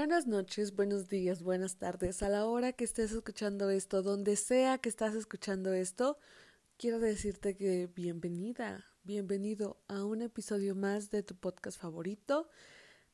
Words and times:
Buenas 0.00 0.26
noches, 0.26 0.74
buenos 0.74 1.10
días, 1.10 1.42
buenas 1.42 1.76
tardes. 1.76 2.22
A 2.22 2.30
la 2.30 2.46
hora 2.46 2.72
que 2.72 2.84
estés 2.84 3.12
escuchando 3.12 3.68
esto, 3.68 4.00
donde 4.00 4.34
sea 4.36 4.78
que 4.78 4.88
estás 4.88 5.14
escuchando 5.14 5.74
esto, 5.74 6.16
quiero 6.78 7.00
decirte 7.00 7.54
que 7.54 7.86
bienvenida, 7.86 8.86
bienvenido 9.02 9.76
a 9.88 10.02
un 10.06 10.22
episodio 10.22 10.74
más 10.74 11.10
de 11.10 11.22
tu 11.22 11.34
podcast 11.34 11.78
favorito, 11.78 12.48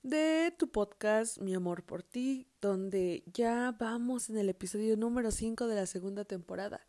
de 0.05 0.55
tu 0.57 0.71
podcast 0.71 1.39
Mi 1.39 1.57
amor 1.57 1.83
por 1.83 2.05
ti, 2.05 2.47
donde 2.61 3.25
ya 3.35 3.75
vamos 3.77 4.31
en 4.31 4.39
el 4.39 4.49
episodio 4.49 4.97
número 4.97 5.33
5 5.33 5.67
de 5.67 5.75
la 5.75 5.87
segunda 5.87 6.25
temporada. 6.25 6.87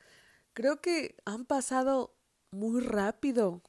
Creo 0.54 0.80
que 0.80 1.16
han 1.26 1.44
pasado 1.44 2.16
muy 2.52 2.82
rápido 2.82 3.64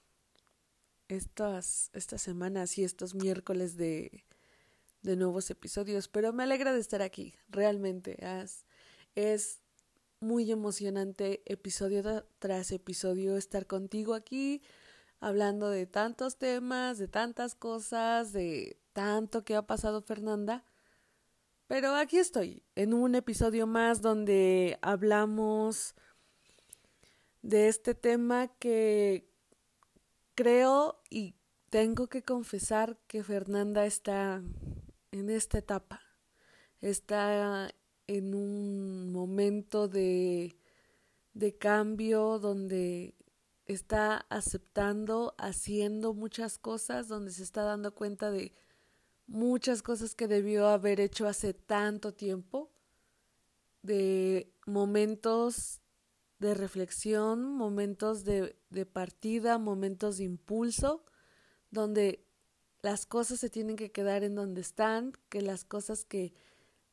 estas, 1.09 1.89
estas 1.95 2.21
semanas 2.21 2.77
y 2.77 2.85
estos 2.85 3.15
miércoles 3.15 3.79
de 3.79 4.27
de 5.03 5.17
nuevos 5.17 5.51
episodios, 5.51 6.09
pero 6.09 6.33
me 6.33 6.43
alegra 6.43 6.73
de 6.73 6.81
estar 6.81 7.03
aquí, 7.03 7.35
realmente. 7.49 8.17
Es, 8.25 8.65
es 9.15 9.61
muy 10.21 10.51
emocionante 10.51 11.43
episodio 11.47 12.25
tras 12.39 12.73
episodio 12.73 13.37
estar 13.37 13.67
contigo 13.67 14.15
aquí, 14.15 14.63
hablando 15.21 15.71
de 15.71 15.87
tantos 15.87 16.39
temas, 16.39 16.99
de 16.99 17.09
tantas 17.09 17.55
cosas, 17.55 18.33
de 18.33 18.81
tanto 18.93 19.45
que 19.45 19.57
ha 19.57 19.67
pasado 19.67 20.03
Fernanda. 20.03 20.65
Pero 21.67 21.95
aquí 21.95 22.19
estoy, 22.19 22.63
en 22.75 22.95
un 22.95 23.15
episodio 23.15 23.67
más 23.67 24.01
donde 24.01 24.79
hablamos 24.81 25.95
de 27.43 27.69
este 27.69 27.95
tema 27.95 28.49
que 28.59 29.31
creo 30.35 31.01
y 31.11 31.35
tengo 31.71 32.07
que 32.07 32.23
confesar 32.23 32.97
que 33.07 33.23
Fernanda 33.23 33.85
está 33.85 34.43
en 35.13 35.31
esta 35.31 35.59
etapa. 35.59 36.01
Está 36.81 37.71
en 38.07 38.35
un 38.35 39.13
momento 39.13 39.89
de, 39.89 40.57
de 41.35 41.57
cambio 41.57 42.39
donde 42.39 43.15
está 43.67 44.27
aceptando, 44.31 45.35
haciendo 45.39 46.15
muchas 46.15 46.59
cosas, 46.59 47.09
donde 47.09 47.31
se 47.33 47.43
está 47.43 47.63
dando 47.63 47.95
cuenta 47.95 48.31
de 48.31 48.55
muchas 49.27 49.83
cosas 49.83 50.15
que 50.15 50.27
debió 50.27 50.69
haber 50.69 51.01
hecho 51.01 51.29
hace 51.29 51.53
tanto 51.53 52.15
tiempo, 52.15 52.73
de 53.83 54.53
momentos 54.67 55.83
de 56.39 56.55
reflexión, 56.55 57.45
momentos 57.45 58.25
de, 58.25 58.59
de 58.71 58.87
partida, 58.87 59.59
momentos 59.59 60.19
de 60.19 60.25
impulso, 60.25 61.05
donde 61.71 62.28
las 62.83 63.07
cosas 63.07 63.41
se 63.41 63.51
tienen 63.51 63.77
que 63.77 63.91
quedar 63.91 64.23
en 64.23 64.35
donde 64.35 64.61
están, 64.61 65.13
que 65.29 65.43
las 65.43 65.65
cosas 65.65 66.05
que 66.05 66.33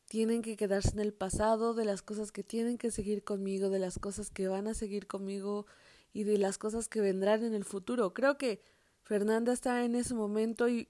tienen 0.08 0.42
que 0.42 0.56
quedarse 0.56 0.92
en 0.92 1.00
el 1.00 1.14
pasado, 1.14 1.74
de 1.74 1.86
las 1.86 2.02
cosas 2.02 2.32
que 2.32 2.44
tienen 2.44 2.78
que 2.78 2.92
seguir 2.92 3.24
conmigo, 3.24 3.70
de 3.70 3.80
las 3.80 4.00
cosas 4.00 4.30
que 4.30 4.48
van 4.48 4.68
a 4.68 4.74
seguir 4.74 5.08
conmigo 5.08 5.66
y 6.14 6.24
de 6.24 6.38
las 6.38 6.58
cosas 6.58 6.88
que 6.88 7.02
vendrán 7.02 7.44
en 7.44 7.54
el 7.54 7.66
futuro. 7.66 8.14
Creo 8.14 8.38
que 8.38 8.62
Fernanda 9.04 9.54
está 9.54 9.84
en 9.84 9.96
ese 9.96 10.14
momento 10.14 10.70
y, 10.70 10.88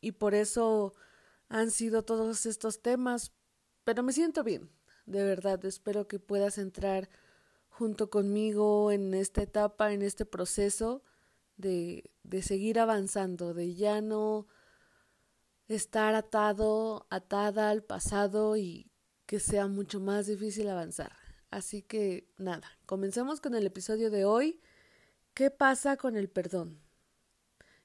y 0.00 0.12
por 0.12 0.34
eso 0.34 0.94
han 1.48 1.70
sido 1.70 2.02
todos 2.02 2.46
estos 2.46 2.80
temas, 2.82 3.32
pero 3.84 4.02
me 4.02 4.12
siento 4.12 4.44
bien, 4.44 4.70
de 5.06 5.24
verdad, 5.24 5.64
espero 5.64 6.06
que 6.06 6.18
puedas 6.18 6.58
entrar 6.58 7.08
junto 7.68 8.10
conmigo 8.10 8.92
en 8.92 9.14
esta 9.14 9.42
etapa, 9.42 9.92
en 9.92 10.02
este 10.02 10.24
proceso 10.26 11.02
de, 11.60 12.10
de 12.22 12.42
seguir 12.42 12.78
avanzando, 12.78 13.54
de 13.54 13.74
ya 13.74 14.00
no 14.00 14.46
estar 15.68 16.14
atado, 16.14 17.06
atada 17.10 17.70
al 17.70 17.82
pasado 17.82 18.56
y 18.56 18.90
que 19.26 19.38
sea 19.38 19.68
mucho 19.68 20.00
más 20.00 20.26
difícil 20.26 20.68
avanzar. 20.68 21.12
Así 21.50 21.82
que 21.82 22.28
nada, 22.38 22.78
comencemos 22.86 23.40
con 23.40 23.54
el 23.54 23.66
episodio 23.66 24.10
de 24.10 24.24
hoy. 24.24 24.60
¿Qué 25.34 25.50
pasa 25.50 25.96
con 25.96 26.16
el 26.16 26.28
perdón? 26.28 26.80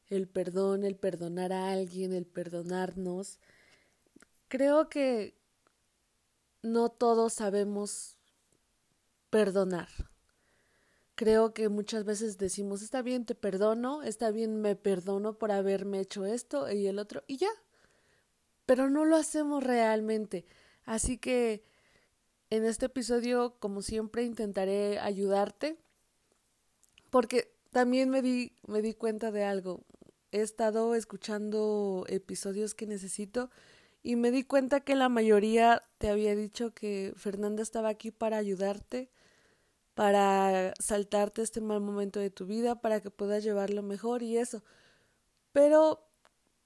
El 0.07 0.27
perdón, 0.27 0.83
el 0.83 0.95
perdonar 0.95 1.51
a 1.53 1.71
alguien, 1.71 2.13
el 2.13 2.25
perdonarnos. 2.25 3.39
Creo 4.47 4.89
que 4.89 5.37
no 6.61 6.89
todos 6.89 7.33
sabemos 7.33 8.17
perdonar. 9.29 9.89
Creo 11.15 11.53
que 11.53 11.69
muchas 11.69 12.03
veces 12.03 12.37
decimos, 12.37 12.81
está 12.81 13.01
bien, 13.01 13.25
te 13.25 13.35
perdono, 13.35 14.03
está 14.03 14.31
bien, 14.31 14.61
me 14.61 14.75
perdono 14.75 15.37
por 15.37 15.51
haberme 15.51 16.01
hecho 16.01 16.25
esto 16.25 16.69
y 16.71 16.87
el 16.87 16.99
otro, 16.99 17.23
y 17.27 17.37
ya. 17.37 17.49
Pero 18.65 18.89
no 18.89 19.05
lo 19.05 19.15
hacemos 19.15 19.63
realmente. 19.63 20.45
Así 20.83 21.17
que 21.17 21.63
en 22.49 22.65
este 22.65 22.87
episodio, 22.87 23.55
como 23.59 23.81
siempre, 23.81 24.23
intentaré 24.23 24.99
ayudarte. 24.99 25.77
Porque 27.09 27.51
también 27.71 28.09
me 28.09 28.21
di, 28.21 28.53
me 28.67 28.81
di 28.81 28.93
cuenta 28.93 29.31
de 29.31 29.43
algo. 29.43 29.83
He 30.31 30.41
estado 30.41 30.95
escuchando 30.95 32.05
episodios 32.07 32.75
que 32.75 32.87
necesito 32.87 33.49
y 34.03 34.15
me 34.15 34.31
di 34.31 34.43
cuenta 34.43 34.81
que 34.81 34.95
la 34.95 35.09
mayoría 35.09 35.81
te 35.97 36.09
había 36.09 36.35
dicho 36.35 36.73
que 36.73 37.13
Fernanda 37.15 37.63
estaba 37.63 37.89
aquí 37.89 38.11
para 38.11 38.37
ayudarte 38.37 39.09
para 39.95 40.73
saltarte 40.79 41.41
este 41.41 41.61
mal 41.61 41.81
momento 41.81 42.19
de 42.19 42.29
tu 42.29 42.45
vida, 42.45 42.81
para 42.81 43.01
que 43.01 43.09
puedas 43.09 43.43
llevarlo 43.43 43.81
mejor 43.81 44.21
y 44.21 44.37
eso. 44.37 44.63
Pero 45.53 46.05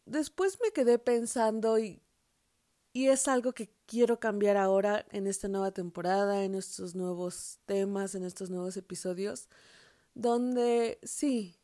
después 0.05 0.59
me 0.61 0.71
quedé 0.71 0.97
pensando 0.97 1.77
y, 1.79 2.01
y 2.91 3.07
es 3.07 3.27
algo 3.27 3.53
que 3.53 3.69
quiero 3.85 4.19
cambiar 4.19 4.57
ahora 4.57 5.05
en 5.11 5.27
esta 5.27 5.47
nueva 5.47 5.71
temporada, 5.71 6.43
en 6.43 6.55
estos 6.55 6.95
nuevos 6.95 7.59
temas, 7.67 8.15
en 8.15 8.23
estos 8.23 8.49
nuevos 8.49 8.75
episodios, 8.77 9.47
donde 10.15 10.99
sí, 11.03 11.55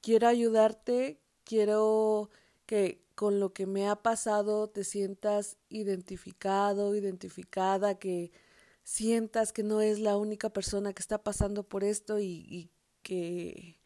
quiero 0.00 0.28
ayudarte, 0.28 1.20
quiero 1.44 2.30
que 2.64 3.04
con 3.16 3.40
lo 3.40 3.52
que 3.52 3.66
me 3.66 3.88
ha 3.88 3.96
pasado 3.96 4.68
te 4.68 4.84
sientas 4.84 5.56
identificado, 5.68 6.94
identificada, 6.94 7.98
que 7.98 8.30
sientas 8.86 9.52
que 9.52 9.64
no 9.64 9.80
es 9.80 9.98
la 9.98 10.16
única 10.16 10.50
persona 10.50 10.92
que 10.92 11.02
está 11.02 11.24
pasando 11.24 11.64
por 11.64 11.82
esto 11.82 12.20
y, 12.20 12.70
que 13.02 13.80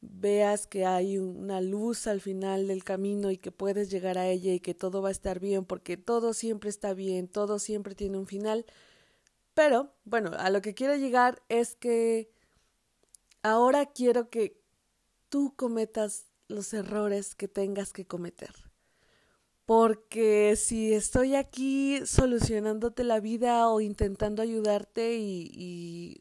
veas 0.00 0.66
que 0.66 0.84
hay 0.84 1.18
una 1.18 1.60
luz 1.60 2.06
al 2.08 2.20
final 2.20 2.66
del 2.66 2.84
camino 2.84 3.30
y 3.30 3.38
que 3.38 3.52
puedes 3.52 3.90
llegar 3.90 4.18
a 4.18 4.28
ella 4.28 4.52
y 4.52 4.60
que 4.60 4.74
todo 4.74 5.00
va 5.00 5.10
a 5.10 5.12
estar 5.12 5.38
bien, 5.40 5.64
porque 5.64 5.96
todo 5.96 6.34
siempre 6.34 6.70
está 6.70 6.92
bien, 6.92 7.28
todo 7.28 7.60
siempre 7.60 7.94
tiene 7.94 8.18
un 8.18 8.26
final. 8.26 8.66
Pero, 9.54 9.92
bueno, 10.04 10.32
a 10.36 10.50
lo 10.50 10.60
que 10.60 10.74
quiero 10.74 10.96
llegar 10.96 11.42
es 11.48 11.76
que 11.76 12.32
ahora 13.42 13.86
quiero 13.86 14.28
que 14.28 14.60
tú 15.28 15.54
cometas 15.56 16.26
los 16.48 16.74
errores 16.74 17.34
que 17.36 17.48
tengas 17.48 17.92
que 17.92 18.06
cometer 18.06 18.71
porque 19.66 20.56
si 20.56 20.92
estoy 20.92 21.34
aquí 21.34 22.00
solucionándote 22.04 23.04
la 23.04 23.20
vida 23.20 23.68
o 23.68 23.80
intentando 23.80 24.42
ayudarte 24.42 25.16
y, 25.16 26.18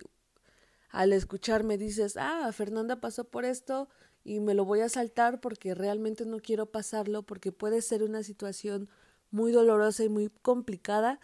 al 0.89 1.13
escucharme 1.13 1.77
dices, 1.77 2.17
ah, 2.17 2.51
Fernanda 2.53 2.99
pasó 2.99 3.23
por 3.23 3.45
esto 3.45 3.87
y 4.23 4.39
me 4.41 4.53
lo 4.53 4.65
voy 4.65 4.81
a 4.81 4.89
saltar 4.89 5.39
porque 5.39 5.73
realmente 5.73 6.25
no 6.25 6.39
quiero 6.39 6.67
pasarlo 6.67 7.23
porque 7.23 7.51
puede 7.51 7.81
ser 7.81 8.03
una 8.03 8.23
situación 8.23 8.89
muy 9.31 9.51
dolorosa 9.53 10.03
y 10.03 10.09
muy 10.09 10.29
complicada, 10.41 11.19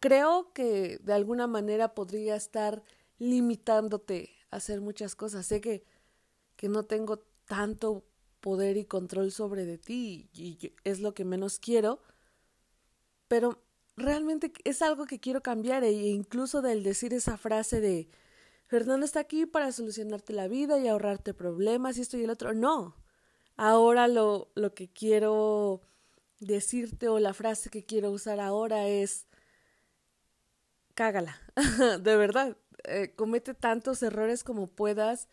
creo 0.00 0.52
que 0.52 0.98
de 1.02 1.12
alguna 1.12 1.46
manera 1.46 1.94
podría 1.94 2.34
estar 2.34 2.82
limitándote 3.18 4.30
a 4.50 4.56
hacer 4.56 4.80
muchas 4.80 5.14
cosas. 5.14 5.46
Sé 5.46 5.60
que, 5.60 5.84
que 6.56 6.68
no 6.68 6.84
tengo 6.84 7.18
tanto 7.46 8.04
poder 8.40 8.76
y 8.76 8.84
control 8.84 9.32
sobre 9.32 9.64
de 9.64 9.78
ti 9.78 10.28
y, 10.32 10.72
es 10.84 11.00
lo 11.00 11.14
que 11.14 11.24
menos 11.24 11.58
quiero, 11.58 12.00
pero 13.28 13.62
realmente 13.96 14.52
es 14.64 14.82
algo 14.82 15.06
que 15.06 15.20
quiero 15.20 15.42
cambiar 15.42 15.84
e 15.84 15.92
incluso 15.92 16.62
del 16.62 16.82
decir 16.82 17.12
esa 17.14 17.36
frase 17.36 17.80
de 17.80 18.08
Fernando 18.66 19.04
está 19.04 19.20
aquí 19.20 19.46
para 19.46 19.72
solucionarte 19.72 20.32
la 20.32 20.48
vida 20.48 20.78
y 20.78 20.88
ahorrarte 20.88 21.34
problemas 21.34 21.98
y 21.98 22.02
esto 22.02 22.16
y 22.16 22.24
el 22.24 22.30
otro, 22.30 22.54
no. 22.54 22.96
Ahora 23.56 24.08
lo, 24.08 24.50
lo 24.54 24.74
que 24.74 24.88
quiero 24.88 25.82
decirte 26.38 27.08
o 27.08 27.18
la 27.18 27.34
frase 27.34 27.68
que 27.68 27.84
quiero 27.84 28.10
usar 28.10 28.40
ahora 28.40 28.88
es 28.88 29.26
cágala, 30.94 31.36
de 32.00 32.16
verdad, 32.16 32.56
eh, 32.84 33.12
comete 33.14 33.54
tantos 33.54 34.02
errores 34.02 34.44
como 34.44 34.66
puedas 34.66 35.28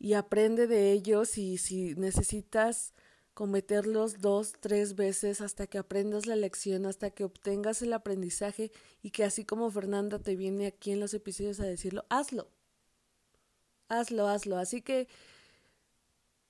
y 0.00 0.14
aprende 0.14 0.66
de 0.66 0.90
ellos 0.90 1.36
y 1.36 1.58
si 1.58 1.94
necesitas 1.94 2.94
cometerlos 3.34 4.20
dos, 4.20 4.54
tres 4.58 4.96
veces 4.96 5.42
hasta 5.42 5.66
que 5.66 5.76
aprendas 5.76 6.26
la 6.26 6.36
lección, 6.36 6.86
hasta 6.86 7.10
que 7.10 7.22
obtengas 7.22 7.82
el 7.82 7.92
aprendizaje 7.92 8.72
y 9.02 9.10
que 9.10 9.24
así 9.24 9.44
como 9.44 9.70
Fernanda 9.70 10.18
te 10.18 10.36
viene 10.36 10.66
aquí 10.66 10.90
en 10.90 11.00
los 11.00 11.12
episodios 11.12 11.60
a 11.60 11.64
decirlo, 11.64 12.06
hazlo. 12.08 12.48
Hazlo, 13.88 14.26
hazlo. 14.26 14.56
Así 14.56 14.80
que 14.80 15.06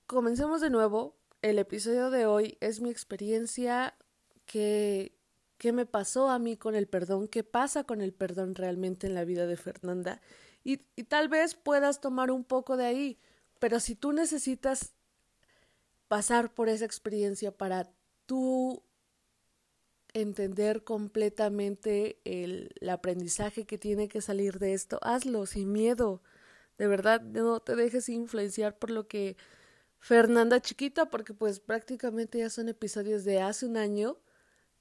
comencemos 0.07 0.61
de 0.61 0.71
nuevo. 0.71 1.17
El 1.43 1.59
episodio 1.59 2.11
de 2.11 2.27
hoy 2.27 2.57
es 2.61 2.81
mi 2.81 2.91
experiencia 2.91 3.95
que 4.47 5.13
qué 5.59 5.73
me 5.73 5.87
pasó 5.87 6.31
a 6.31 6.39
mí 6.39 6.57
con 6.57 6.75
el 6.75 6.87
perdón, 6.87 7.29
qué 7.29 7.45
pasa 7.45 7.85
con 7.85 8.01
el 8.01 8.13
perdón 8.13 8.55
realmente 8.55 9.07
en 9.07 9.15
la 9.15 9.25
vida 9.25 9.47
de 9.47 9.57
Fernanda. 9.57 10.21
Y, 10.65 10.83
y 10.97 11.05
tal 11.05 11.29
vez 11.29 11.55
puedas 11.55 12.01
tomar 12.01 12.31
un 12.31 12.45
poco 12.45 12.77
de 12.77 12.87
ahí, 12.87 13.19
pero 13.61 13.79
si 13.79 13.95
tú 13.95 14.13
necesitas 14.13 14.95
pasar 16.09 16.53
por 16.53 16.69
esa 16.69 16.87
experiencia 16.87 17.57
para 17.57 17.89
tú 18.27 18.83
entender 20.13 20.83
completamente 20.83 22.19
el, 22.25 22.73
el, 22.81 22.91
aprendizaje 22.91 23.65
que 23.65 23.79
tiene 23.79 24.09
que 24.09 24.21
salir 24.21 24.59
de 24.59 24.73
esto, 24.73 24.99
hazlo 25.03 25.47
sin 25.47 25.71
miedo. 25.71 26.21
De 26.79 26.89
verdad, 26.89 27.21
no 27.21 27.61
te 27.61 27.77
dejes 27.77 28.09
influenciar 28.09 28.77
por 28.77 28.91
lo 28.91 29.07
que 29.07 29.37
Fernanda 30.01 30.61
chiquita, 30.61 31.11
porque 31.11 31.35
pues 31.35 31.61
prácticamente 31.61 32.39
ya 32.39 32.51
son 32.51 32.69
episodios 32.69 33.25
de 33.25 33.41
hace 33.41 33.67
un 33.67 33.77
año, 33.77 34.19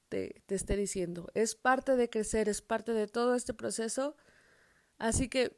te, 0.08 0.42
te 0.46 0.54
esté 0.56 0.76
diciendo. 0.76 1.28
Es 1.34 1.54
parte 1.54 1.94
de 1.94 2.10
crecer, 2.10 2.48
es 2.48 2.62
parte 2.62 2.92
de 2.92 3.06
todo 3.06 3.34
este 3.36 3.54
proceso. 3.54 4.16
Así 4.98 5.28
que 5.28 5.56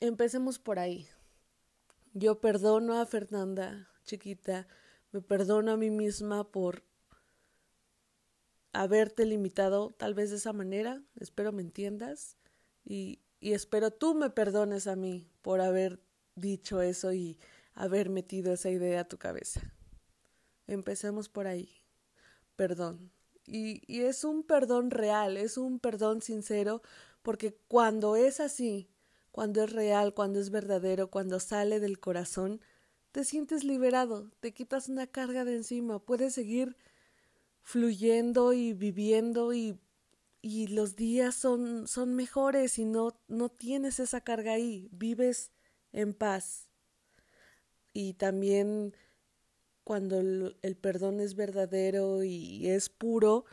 empecemos 0.00 0.58
por 0.58 0.78
ahí. 0.78 1.08
Yo 2.14 2.40
perdono 2.40 3.00
a 3.00 3.06
Fernanda 3.06 3.88
chiquita, 4.04 4.66
me 5.12 5.20
perdono 5.20 5.72
a 5.72 5.76
mí 5.76 5.90
misma 5.90 6.50
por 6.50 6.82
haberte 8.72 9.26
limitado 9.26 9.90
tal 9.96 10.14
vez 10.14 10.30
de 10.30 10.36
esa 10.36 10.52
manera, 10.52 11.02
espero 11.16 11.52
me 11.52 11.62
entiendas 11.62 12.36
y, 12.84 13.20
y 13.40 13.52
espero 13.52 13.90
tú 13.90 14.14
me 14.14 14.30
perdones 14.30 14.86
a 14.86 14.96
mí 14.96 15.30
por 15.42 15.60
haber 15.60 16.00
dicho 16.34 16.80
eso 16.80 17.12
y 17.12 17.38
haber 17.74 18.10
metido 18.10 18.52
esa 18.52 18.70
idea 18.70 19.00
a 19.00 19.08
tu 19.08 19.18
cabeza. 19.18 19.60
Empecemos 20.66 21.28
por 21.28 21.46
ahí. 21.46 21.80
Perdón. 22.56 23.12
Y, 23.46 23.82
y 23.86 24.02
es 24.02 24.24
un 24.24 24.42
perdón 24.42 24.90
real, 24.90 25.36
es 25.36 25.56
un 25.56 25.78
perdón 25.78 26.20
sincero, 26.20 26.82
porque 27.22 27.56
cuando 27.68 28.16
es 28.16 28.40
así, 28.40 28.90
cuando 29.30 29.64
es 29.64 29.72
real, 29.72 30.14
cuando 30.14 30.40
es 30.40 30.50
verdadero, 30.50 31.10
cuando 31.10 31.40
sale 31.40 31.80
del 31.80 32.00
corazón, 32.00 32.60
te 33.12 33.24
sientes 33.24 33.64
liberado, 33.64 34.30
te 34.40 34.52
quitas 34.52 34.88
una 34.88 35.06
carga 35.06 35.44
de 35.44 35.56
encima, 35.56 35.98
puedes 35.98 36.34
seguir 36.34 36.76
fluyendo 37.62 38.52
y 38.52 38.72
viviendo 38.72 39.52
y, 39.52 39.78
y 40.40 40.68
los 40.68 40.96
días 40.96 41.34
son, 41.34 41.86
son 41.86 42.14
mejores 42.14 42.78
y 42.78 42.84
no, 42.84 43.18
no 43.28 43.48
tienes 43.48 44.00
esa 44.00 44.20
carga 44.20 44.52
ahí, 44.52 44.88
vives 44.92 45.50
en 45.92 46.14
paz. 46.14 46.68
Y 47.92 48.14
también 48.14 48.94
cuando 49.84 50.20
el, 50.20 50.56
el 50.62 50.76
perdón 50.76 51.20
es 51.20 51.34
verdadero 51.34 52.22
y 52.22 52.68
es 52.68 52.88
puro, 52.88 53.44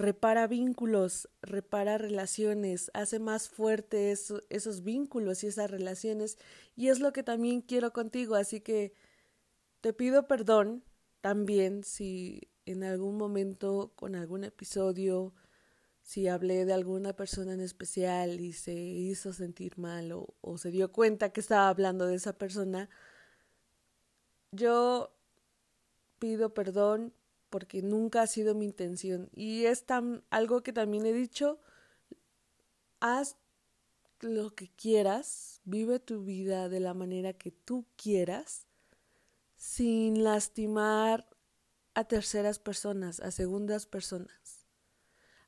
repara 0.00 0.46
vínculos, 0.46 1.28
repara 1.42 1.98
relaciones, 1.98 2.90
hace 2.94 3.18
más 3.18 3.48
fuertes 3.48 4.32
esos 4.48 4.82
vínculos 4.82 5.44
y 5.44 5.48
esas 5.48 5.70
relaciones. 5.70 6.38
Y 6.74 6.88
es 6.88 7.00
lo 7.00 7.12
que 7.12 7.22
también 7.22 7.60
quiero 7.60 7.92
contigo, 7.92 8.34
así 8.34 8.60
que 8.60 8.94
te 9.80 9.92
pido 9.92 10.26
perdón 10.26 10.82
también 11.20 11.84
si 11.84 12.48
en 12.66 12.82
algún 12.82 13.16
momento 13.18 13.92
con 13.96 14.14
algún 14.14 14.44
episodio, 14.44 15.34
si 16.02 16.28
hablé 16.28 16.64
de 16.64 16.72
alguna 16.72 17.14
persona 17.14 17.52
en 17.52 17.60
especial 17.60 18.40
y 18.40 18.52
se 18.54 18.72
hizo 18.72 19.32
sentir 19.32 19.78
mal 19.78 20.12
o, 20.12 20.34
o 20.40 20.56
se 20.58 20.70
dio 20.70 20.92
cuenta 20.92 21.30
que 21.32 21.40
estaba 21.40 21.68
hablando 21.68 22.06
de 22.06 22.14
esa 22.14 22.32
persona, 22.38 22.88
yo 24.52 25.14
pido 26.18 26.54
perdón 26.54 27.12
porque 27.50 27.82
nunca 27.82 28.22
ha 28.22 28.26
sido 28.26 28.54
mi 28.54 28.64
intención. 28.64 29.28
Y 29.34 29.66
es 29.66 29.84
tan, 29.84 30.24
algo 30.30 30.62
que 30.62 30.72
también 30.72 31.04
he 31.04 31.12
dicho, 31.12 31.60
haz 33.00 33.36
lo 34.20 34.54
que 34.54 34.68
quieras, 34.68 35.60
vive 35.64 35.98
tu 35.98 36.24
vida 36.24 36.68
de 36.68 36.80
la 36.80 36.94
manera 36.94 37.32
que 37.32 37.50
tú 37.50 37.86
quieras, 37.96 38.66
sin 39.56 40.22
lastimar 40.24 41.28
a 41.94 42.04
terceras 42.04 42.58
personas, 42.58 43.20
a 43.20 43.30
segundas 43.30 43.86
personas. 43.86 44.66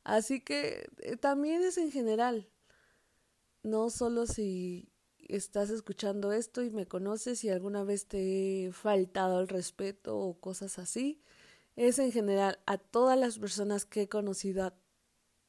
Así 0.05 0.41
que 0.41 0.89
eh, 0.99 1.17
también 1.17 1.63
es 1.63 1.79
en 1.79 1.93
general, 1.93 2.49
no 3.63 3.91
solo 3.91 4.27
si 4.27 4.93
estás 5.29 5.71
escuchando 5.71 6.33
esto 6.33 6.63
y 6.63 6.71
me 6.71 6.87
conoces 6.87 7.45
y 7.45 7.51
alguna 7.51 7.85
vez 7.85 8.07
te 8.07 8.67
he 8.67 8.73
faltado 8.73 9.41
el 9.41 9.49
respeto 9.49 10.19
o 10.19 10.41
cosas 10.41 10.79
así, 10.79 11.23
es 11.77 11.99
en 11.99 12.13
general 12.13 12.59
a 12.67 12.79
todas 12.79 13.19
las 13.19 13.39
personas 13.39 13.85
que 13.85 14.03
he 14.03 14.09
conocido 14.09 14.65
a 14.65 14.75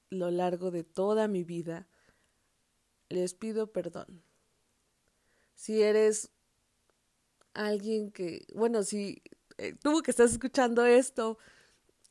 lo 0.10 0.32
largo 0.32 0.72
de 0.72 0.84
toda 0.84 1.28
mi 1.28 1.44
vida, 1.44 1.88
les 3.10 3.34
pido 3.34 3.72
perdón. 3.72 4.24
Si 5.56 5.82
eres 5.82 6.32
alguien 7.54 8.12
que, 8.12 8.46
bueno, 8.54 8.84
si 8.84 9.22
eh, 9.58 9.74
tú 9.74 10.02
que 10.02 10.12
estás 10.12 10.32
escuchando 10.32 10.86
esto, 10.86 11.38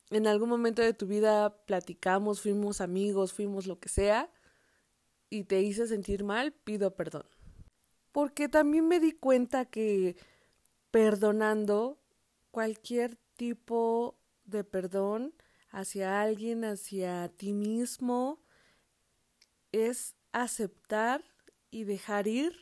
en 0.09 0.27
algún 0.27 0.49
momento 0.49 0.81
de 0.81 0.93
tu 0.93 1.07
vida 1.07 1.57
platicamos, 1.65 2.41
fuimos 2.41 2.81
amigos, 2.81 3.33
fuimos 3.33 3.67
lo 3.67 3.79
que 3.79 3.89
sea, 3.89 4.31
y 5.29 5.45
te 5.45 5.61
hice 5.61 5.87
sentir 5.87 6.23
mal, 6.23 6.53
pido 6.53 6.95
perdón. 6.95 7.25
Porque 8.11 8.47
también 8.47 8.87
me 8.87 8.99
di 8.99 9.11
cuenta 9.13 9.65
que 9.65 10.15
perdonando 10.91 11.99
cualquier 12.51 13.17
tipo 13.43 14.17
de 14.45 14.63
perdón 14.63 15.33
hacia 15.69 16.21
alguien, 16.21 16.63
hacia 16.63 17.27
ti 17.27 17.51
mismo, 17.51 18.39
es 19.73 20.15
aceptar 20.31 21.21
y 21.69 21.83
dejar 21.83 22.27
ir, 22.27 22.53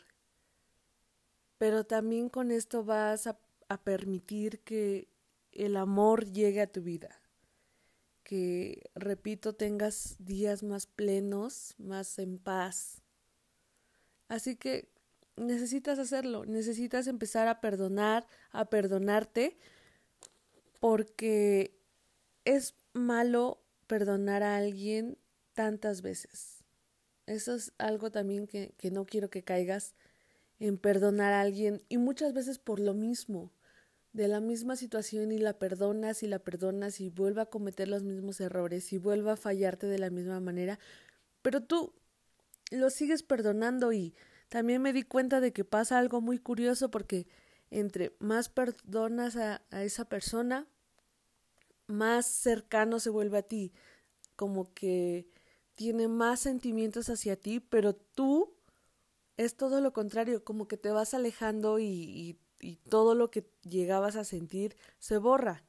pero 1.56 1.84
también 1.84 2.28
con 2.28 2.50
esto 2.50 2.82
vas 2.82 3.28
a, 3.28 3.38
a, 3.68 3.84
permitir 3.84 4.58
que 4.64 5.08
el 5.52 5.76
amor 5.76 6.32
llegue 6.32 6.60
a 6.60 6.72
tu 6.72 6.82
vida, 6.82 7.20
que, 8.24 8.90
repito, 8.96 9.54
tengas 9.54 10.16
días 10.18 10.64
más 10.64 10.86
plenos, 10.86 11.76
más 11.78 12.18
en 12.18 12.38
paz. 12.38 13.02
Así 14.26 14.56
que 14.56 14.88
necesitas 15.36 16.00
hacerlo, 16.00 16.44
necesitas 16.44 17.06
empezar 17.06 17.46
a 17.46 17.60
perdonar, 17.60 18.26
a 18.50 18.64
perdonarte, 18.64 19.56
porque 20.82 21.78
es 22.44 22.74
malo 22.92 23.62
perdonar 23.86 24.42
a 24.42 24.56
alguien 24.56 25.16
tantas 25.52 26.02
veces. 26.02 26.64
Eso 27.26 27.54
es 27.54 27.72
algo 27.78 28.10
también 28.10 28.48
que, 28.48 28.74
que 28.78 28.90
no 28.90 29.06
quiero 29.06 29.30
que 29.30 29.44
caigas 29.44 29.94
en 30.58 30.78
perdonar 30.78 31.34
a 31.34 31.40
alguien 31.40 31.84
y 31.88 31.98
muchas 31.98 32.32
veces 32.32 32.58
por 32.58 32.80
lo 32.80 32.94
mismo, 32.94 33.52
de 34.12 34.26
la 34.26 34.40
misma 34.40 34.74
situación 34.74 35.30
y 35.30 35.38
la 35.38 35.56
perdonas 35.56 36.24
y 36.24 36.26
la 36.26 36.40
perdonas 36.40 37.00
y 37.00 37.10
vuelve 37.10 37.42
a 37.42 37.46
cometer 37.46 37.86
los 37.86 38.02
mismos 38.02 38.40
errores 38.40 38.92
y 38.92 38.98
vuelve 38.98 39.30
a 39.30 39.36
fallarte 39.36 39.86
de 39.86 40.00
la 40.00 40.10
misma 40.10 40.40
manera, 40.40 40.80
pero 41.42 41.62
tú 41.62 41.94
lo 42.72 42.90
sigues 42.90 43.22
perdonando 43.22 43.92
y 43.92 44.16
también 44.48 44.82
me 44.82 44.92
di 44.92 45.04
cuenta 45.04 45.40
de 45.40 45.52
que 45.52 45.64
pasa 45.64 46.00
algo 46.00 46.20
muy 46.20 46.38
curioso 46.38 46.90
porque 46.90 47.28
entre 47.70 48.16
más 48.18 48.48
perdonas 48.48 49.36
a, 49.36 49.62
a 49.70 49.84
esa 49.84 50.06
persona, 50.06 50.66
más 51.86 52.26
cercano 52.26 53.00
se 53.00 53.10
vuelve 53.10 53.38
a 53.38 53.42
ti, 53.42 53.72
como 54.36 54.72
que 54.74 55.28
tiene 55.74 56.08
más 56.08 56.40
sentimientos 56.40 57.08
hacia 57.08 57.36
ti, 57.36 57.60
pero 57.60 57.94
tú 57.94 58.54
es 59.36 59.56
todo 59.56 59.80
lo 59.80 59.92
contrario, 59.92 60.44
como 60.44 60.68
que 60.68 60.76
te 60.76 60.90
vas 60.90 61.14
alejando 61.14 61.78
y, 61.78 62.38
y, 62.60 62.76
todo 62.88 63.16
lo 63.16 63.28
que 63.30 63.44
llegabas 63.62 64.14
a 64.14 64.22
sentir 64.24 64.76
se 65.00 65.18
borra. 65.18 65.64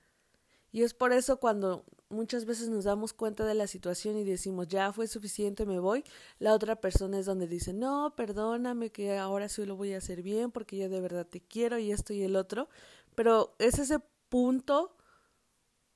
Y 0.72 0.84
es 0.84 0.94
por 0.94 1.12
eso 1.12 1.40
cuando 1.40 1.86
muchas 2.10 2.46
veces 2.46 2.70
nos 2.70 2.84
damos 2.84 3.14
cuenta 3.14 3.46
de 3.46 3.56
la 3.56 3.66
situación 3.66 4.18
y 4.18 4.24
decimos, 4.24 4.68
ya 4.68 4.94
fue 4.94 5.08
suficiente, 5.08 5.66
me 5.66 5.80
voy, 5.80 6.04
la 6.38 6.54
otra 6.54 6.76
persona 6.76 7.18
es 7.18 7.26
donde 7.26 7.48
dice, 7.48 7.74
no, 7.74 8.14
perdóname 8.16 8.92
que 8.92 9.18
ahora 9.18 9.50
sí 9.50 9.66
lo 9.66 9.76
voy 9.76 9.94
a 9.94 9.98
hacer 9.98 10.22
bien 10.22 10.52
porque 10.52 10.78
yo 10.78 10.90
de 10.90 11.02
verdad 11.02 11.26
te 11.26 11.42
quiero 11.42 11.80
y 11.80 11.92
esto 11.92 12.14
y 12.14 12.22
el 12.22 12.36
otro. 12.36 12.70
Pero 13.16 13.56
es 13.58 13.80
ese 13.80 14.00
punto 14.30 14.96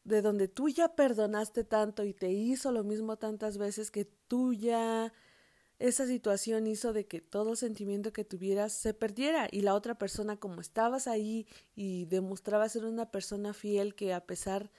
de 0.08 0.22
donde 0.22 0.48
tú 0.48 0.70
ya 0.70 0.96
perdonaste 0.96 1.66
tanto 1.66 2.06
y 2.06 2.14
te 2.14 2.32
hizo 2.32 2.72
lo 2.72 2.86
mismo 2.86 3.18
tantas 3.18 3.58
veces 3.58 3.92
que 3.92 4.06
tú 4.06 4.54
ya 4.54 5.12
esa 5.80 6.08
situación 6.08 6.66
hizo 6.66 6.94
de 6.94 7.06
que 7.06 7.20
todo 7.20 7.58
sentimiento 7.58 8.14
que 8.14 8.24
tuvieras 8.24 8.72
se 8.72 8.94
perdiera 8.94 9.50
y 9.52 9.62
la 9.62 9.76
otra 9.76 9.96
persona 9.96 10.38
como 10.38 10.62
estabas 10.62 11.08
ahí 11.08 11.46
y 11.76 12.06
demostraba 12.06 12.70
ser 12.70 12.86
una 12.86 13.12
persona 13.12 13.54
fiel 13.54 13.96
que 13.96 14.14
a 14.14 14.26
pesar 14.26 14.72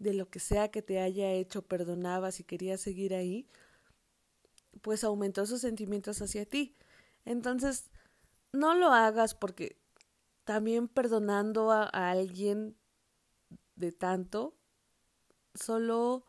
de 0.00 0.14
lo 0.14 0.28
que 0.28 0.40
sea 0.40 0.72
que 0.72 0.82
te 0.82 0.98
haya 0.98 1.30
hecho 1.30 1.62
perdonabas 1.62 2.40
y 2.40 2.44
querías 2.44 2.80
seguir 2.80 3.14
ahí, 3.14 3.46
pues 4.80 5.04
aumentó 5.04 5.42
esos 5.42 5.60
sentimientos 5.60 6.20
hacia 6.20 6.44
ti. 6.44 6.76
Entonces, 7.24 7.88
no 8.52 8.74
lo 8.74 8.88
hagas 8.88 9.36
porque 9.36 9.78
también 10.42 10.88
perdonando 10.88 11.70
a 11.70 11.86
alguien 12.10 12.76
de 13.76 13.92
tanto, 13.92 14.56
solo 15.54 16.24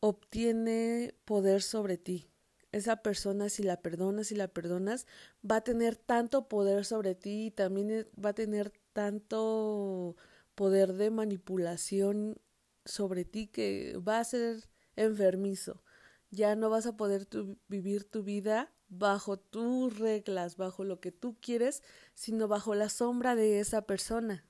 obtiene 0.00 1.14
poder 1.24 1.62
sobre 1.62 1.96
ti. 1.96 2.30
Esa 2.72 2.96
persona, 2.96 3.48
si 3.48 3.62
la 3.62 3.80
perdonas, 3.80 4.26
si 4.26 4.34
la 4.34 4.48
perdonas, 4.48 5.06
va 5.48 5.56
a 5.56 5.64
tener 5.64 5.96
tanto 5.96 6.48
poder 6.48 6.84
sobre 6.84 7.14
ti 7.14 7.46
y 7.46 7.50
también 7.50 7.90
e, 7.90 8.06
va 8.22 8.30
a 8.30 8.34
tener 8.34 8.72
tanto 8.92 10.16
poder 10.54 10.92
de 10.94 11.10
manipulación 11.10 12.36
sobre 12.84 13.24
ti 13.24 13.46
que 13.46 13.96
va 13.96 14.18
a 14.18 14.24
ser 14.24 14.68
enfermizo. 14.96 15.82
Ya 16.30 16.56
no 16.56 16.68
vas 16.68 16.86
a 16.86 16.96
poder 16.96 17.28
vivir 17.68 18.04
tu 18.04 18.24
vida 18.24 18.72
bajo 18.88 19.38
tus 19.38 19.98
reglas, 19.98 20.56
bajo 20.56 20.84
lo 20.84 21.00
que 21.00 21.12
tú 21.12 21.36
quieres, 21.40 21.82
sino 22.14 22.48
bajo 22.48 22.74
la 22.74 22.88
sombra 22.88 23.36
de 23.36 23.60
esa 23.60 23.82
persona. 23.82 24.44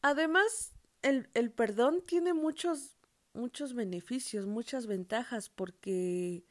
Además, 0.00 0.72
el, 1.02 1.28
el 1.34 1.50
perdón 1.50 2.02
tiene 2.06 2.32
muchos, 2.32 2.96
muchos 3.34 3.74
beneficios, 3.74 4.46
muchas 4.46 4.86
ventajas, 4.86 5.48
porque 5.48 6.44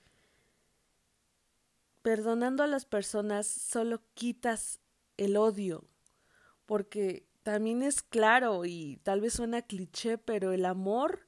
perdonando 2.01 2.63
a 2.63 2.67
las 2.67 2.86
personas 2.86 3.48
solo 3.48 4.01
quitas 4.13 4.79
el 5.17 5.38
odio, 5.38 5.86
porque 6.65 7.25
también 7.43 7.81
es 7.81 8.01
claro 8.01 8.65
y 8.65 9.00
tal 9.03 9.22
vez 9.22 9.34
suena 9.34 9.62
cliché, 9.62 10.17
pero 10.17 10.51
el 10.51 10.65
amor 10.65 11.25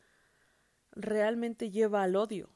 realmente 0.92 1.72
lleva 1.72 2.04
al 2.04 2.16
odio. 2.16 2.50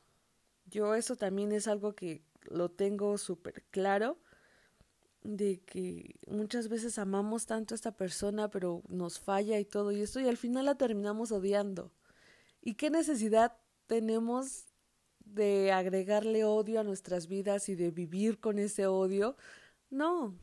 Yo 0.66 0.96
eso 0.96 1.16
también 1.16 1.52
es 1.52 1.68
algo 1.68 1.96
que 1.96 2.24
lo 2.42 2.70
tengo 2.70 3.18
súper 3.18 3.64
claro, 3.72 4.20
de 5.28 5.60
que 5.60 6.16
muchas 6.26 6.70
veces 6.70 6.98
amamos 6.98 7.46
tanto 7.46 7.74
a 7.74 7.76
esta 7.76 7.92
persona, 7.92 8.50
pero 8.50 8.82
nos 8.88 9.20
falla 9.20 9.60
y 9.60 9.66
todo 9.66 9.92
y 9.92 10.02
esto, 10.02 10.22
y 10.22 10.28
al 10.28 10.38
final 10.38 10.66
la 10.66 10.76
terminamos 10.76 11.34
odiando. 11.34 11.92
¿Y 12.62 12.76
qué 12.76 12.90
necesidad 12.90 13.58
tenemos 13.88 14.68
de 15.20 15.74
agregarle 15.74 16.46
odio 16.46 16.80
a 16.80 16.86
nuestras 16.86 17.28
vidas 17.28 17.68
y 17.68 17.76
de 17.76 17.92
vivir 17.92 18.40
con 18.40 18.58
ese 18.58 18.88
odio? 18.88 19.36
No, 19.90 20.38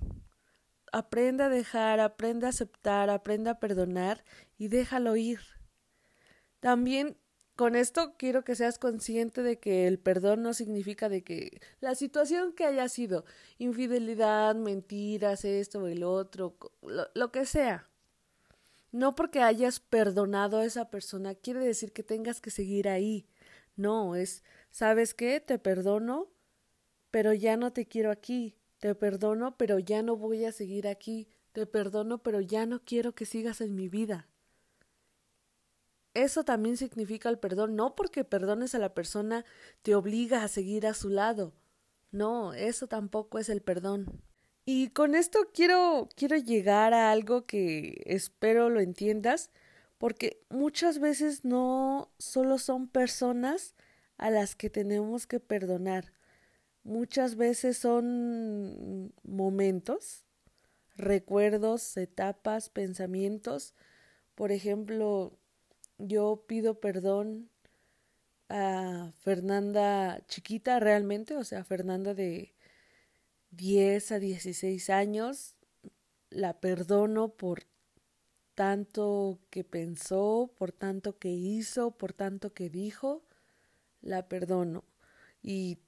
aprende 0.93 1.45
a 1.45 1.49
dejar, 1.49 2.01
aprende 2.01 2.45
a 2.45 2.51
aceptar, 2.51 3.09
aprende 3.09 3.49
a 3.49 3.59
perdonar 3.61 4.23
y 4.59 4.69
déjalo 4.69 5.17
ir. 5.17 5.41
También 6.61 7.17
con 7.57 7.77
esto 7.77 8.15
quiero 8.17 8.45
que 8.45 8.57
seas 8.57 8.79
consciente 8.79 9.43
de 9.43 9.59
que 9.59 9.87
el 9.87 9.99
perdón 9.99 10.43
no 10.43 10.55
significa 10.55 11.09
de 11.09 11.23
que 11.23 11.61
la 11.81 11.95
situación 11.95 12.53
que 12.53 12.65
haya 12.65 12.89
sido 12.89 13.25
infidelidad, 13.59 14.55
mentiras, 14.57 15.45
esto 15.45 15.81
o 15.85 15.87
el 15.87 16.03
otro, 16.03 16.57
lo, 16.83 17.09
lo 17.15 17.31
que 17.31 17.47
sea. 17.47 17.89
No 18.93 19.15
porque 19.15 19.41
hayas 19.41 19.81
perdonado 19.81 20.59
a 20.59 20.65
esa 20.65 20.91
persona 20.91 21.35
quiere 21.35 21.61
decir 21.61 21.93
que 21.93 22.03
tengas 22.03 22.41
que 22.41 22.51
seguir 22.51 22.89
ahí. 22.89 23.27
No, 23.77 24.15
es, 24.15 24.45
¿sabes 24.71 25.15
qué? 25.15 25.41
Te 25.41 25.59
perdono, 25.59 26.29
pero 27.11 27.33
ya 27.33 27.57
no 27.57 27.73
te 27.73 27.87
quiero 27.87 28.11
aquí. 28.11 28.57
Te 28.79 28.95
perdono, 28.95 29.57
pero 29.57 29.79
ya 29.79 30.03
no 30.03 30.17
voy 30.17 30.45
a 30.45 30.53
seguir 30.53 30.87
aquí. 30.87 31.29
Te 31.53 31.67
perdono, 31.67 32.19
pero 32.19 32.41
ya 32.41 32.67
no 32.67 32.85
quiero 32.85 33.15
que 33.15 33.27
sigas 33.27 33.61
en 33.61 33.75
mi 33.75 33.89
vida. 33.89 34.29
Eso 36.15 36.45
también 36.45 36.77
significa 36.77 37.29
el 37.29 37.39
perdón, 37.39 37.77
no 37.77 37.95
porque 37.95 38.25
perdones 38.25 38.75
a 38.75 38.79
la 38.79 38.95
persona 38.95 39.45
te 39.83 39.95
obliga 39.95 40.45
a 40.45 40.49
seguir 40.49 40.87
a 40.87 40.95
su 40.95 41.09
lado. 41.09 41.53
No, 42.13 42.55
eso 42.55 42.87
tampoco 42.87 43.39
es 43.39 43.49
el 43.49 43.61
perdón. 43.63 44.23
Y 44.65 44.91
con 44.91 45.15
esto 45.15 45.51
quiero 45.53 46.09
quiero 46.17 46.37
llegar 46.37 46.95
a 46.95 47.11
algo 47.13 47.47
que 47.47 48.03
espero 48.07 48.71
lo 48.71 48.81
entiendas, 48.81 49.51
porque 49.99 50.41
muchas 50.51 50.99
veces 51.01 51.45
no 51.45 52.13
solo 52.19 52.59
son 52.59 52.89
personas 52.89 53.75
a 54.17 54.31
las 54.31 54.57
que 54.57 54.71
tenemos 54.71 55.27
que 55.27 55.41
perdonar 55.41 56.15
muchas 56.85 57.37
veces 57.37 57.79
son 57.79 59.13
momentos, 59.25 60.25
recuerdos, 60.97 61.97
etapas, 61.97 62.69
pensamientos. 62.69 63.75
Por 64.35 64.53
ejemplo, 64.53 65.39
yo 65.99 66.45
pido 66.47 66.81
perdón 66.81 67.51
a 68.49 69.13
Fernanda 69.21 70.23
chiquita 70.29 70.81
realmente, 70.81 71.37
o 71.37 71.45
sea, 71.45 71.65
Fernanda 71.65 72.15
de 72.15 72.55
10 73.51 74.13
a 74.13 74.19
16 74.19 74.91
años, 74.91 75.55
la 76.31 76.61
perdono 76.61 77.29
por 77.29 77.65
tanto 78.55 79.41
que 79.51 79.65
pensó, 79.65 80.53
por 80.57 80.73
tanto 80.73 81.19
que 81.19 81.31
hizo, 81.31 81.93
por 81.93 82.13
tanto 82.13 82.53
que 82.55 82.71
dijo, 82.71 83.23
la 84.03 84.29
perdono. 84.29 84.85
Y 85.43 85.79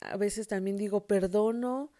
a 0.00 0.16
veces 0.16 0.48
también 0.48 0.76
digo 0.76 1.06
perdono 1.06 1.92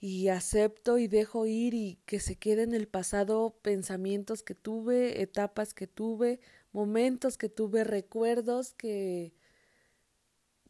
y 0.00 0.28
acepto 0.28 0.98
y 0.98 1.08
dejo 1.08 1.46
ir 1.46 1.74
y 1.74 1.98
que 2.06 2.20
se 2.20 2.36
quede 2.36 2.62
en 2.62 2.74
el 2.74 2.88
pasado 2.88 3.58
pensamientos 3.62 4.42
que 4.42 4.54
tuve, 4.54 5.22
etapas 5.22 5.74
que 5.74 5.86
tuve, 5.86 6.40
momentos 6.72 7.38
que 7.38 7.48
tuve, 7.48 7.84
recuerdos 7.84 8.74
que 8.74 9.32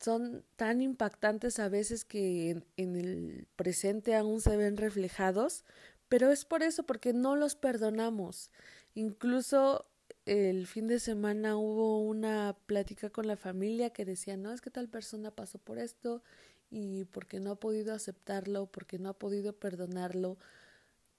son 0.00 0.45
tan 0.57 0.81
impactantes 0.81 1.59
a 1.59 1.69
veces 1.69 2.05
que 2.05 2.62
en, 2.76 2.97
el 2.97 3.47
presente 3.57 4.14
aún 4.14 4.40
se 4.40 4.57
ven 4.57 4.76
reflejados, 4.76 5.64
pero 6.09 6.31
es 6.31 6.45
por 6.45 6.62
eso, 6.62 6.85
porque 6.85 7.12
no 7.12 7.37
los 7.37 7.57
perdonamos. 7.57 8.50
Incluso 8.95 9.87
el 10.25 10.67
fin 10.67 10.87
de 10.87 11.00
semana 11.00 11.57
hubo 11.57 12.00
una 12.00 12.57
plática 12.67 13.11
con 13.11 13.26
la 13.26 13.37
familia 13.37 13.90
que 13.90 14.05
decía, 14.05 14.37
no, 14.37 14.52
es 14.52 14.61
que 14.61 14.71
tal 14.71 14.88
persona 14.88 15.31
pasó 15.31 15.59
por 15.59 15.78
esto 15.78 16.23
y 16.71 17.05
porque 17.07 17.40
no 17.40 17.52
ha 17.52 17.57
podido 17.57 17.95
aceptarlo, 17.95 18.67
porque 18.67 18.99
no 18.99 19.11
ha 19.11 19.19
podido 19.19 19.55
perdonarlo, 19.55 20.38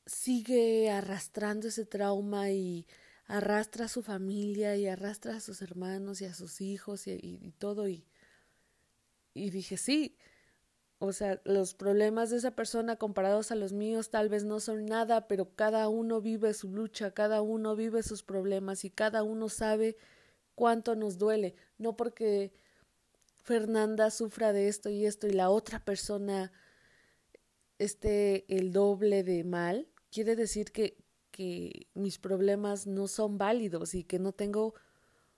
sigue 0.06 0.90
arrastrando 0.90 1.68
ese 1.68 1.86
trauma 1.86 2.52
y 2.52 2.86
arrastra 3.30 3.86
a 3.86 3.90
su 3.90 4.02
familia 4.02 4.76
y 4.76 4.88
arrastra 4.88 5.36
a 5.36 5.40
sus 5.40 5.62
hermanos 5.62 6.20
y 6.20 6.26
a 6.26 6.34
sus 6.34 6.62
hijos 6.62 7.06
y, 7.06 7.12
y, 7.22 7.52
todo 7.52 7.88
y, 7.88 8.04
y 9.36 9.52
dije 9.52 9.78
sí, 9.78 10.18
o 10.98 11.14
sea, 11.14 11.40
los 11.46 11.76
problemas 11.76 12.32
de 12.32 12.38
esa 12.38 12.52
persona 12.52 12.96
comparados 12.96 13.52
a 13.52 13.56
los 13.56 13.72
míos 13.72 14.10
tal 14.10 14.30
vez 14.30 14.46
no 14.46 14.60
son 14.60 14.88
nada, 14.88 15.28
pero 15.28 15.54
cada 15.56 15.90
uno 15.90 16.22
vive 16.22 16.56
su 16.56 16.70
lucha, 16.70 17.12
cada 17.12 17.44
uno 17.44 17.76
vive 17.76 18.02
sus 18.02 18.24
problemas 18.24 18.84
y 18.84 18.90
cada 18.90 19.22
uno 19.22 19.48
sabe 19.48 19.96
cuánto 20.56 20.96
nos 20.96 21.20
duele, 21.20 21.54
no 21.78 21.96
porque 21.96 22.52
Fernanda 23.44 24.10
sufra 24.10 24.54
de 24.54 24.68
esto 24.68 24.90
y 24.90 25.06
esto 25.06 25.28
y 25.28 25.34
la 25.34 25.52
otra 25.52 25.80
persona 25.86 26.52
esté 27.78 28.46
el 28.54 28.74
doble 28.74 29.24
de 29.24 29.44
mal, 29.44 29.88
quiere 30.10 30.36
decir 30.36 30.72
que, 30.72 30.98
que 31.40 31.88
mis 31.94 32.18
problemas 32.18 32.86
no 32.86 33.08
son 33.08 33.38
válidos 33.38 33.96
y 33.96 34.04
que 34.04 34.20
no 34.20 34.34
tengo 34.34 34.74